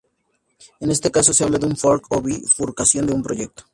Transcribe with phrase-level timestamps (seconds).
[0.79, 3.65] En este caso se habla de un "fork" o bifurcación de un proyecto.